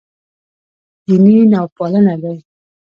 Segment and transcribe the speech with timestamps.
[1.05, 2.35] دیني نوپالنه دی.